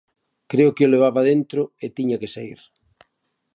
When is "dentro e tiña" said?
1.31-2.19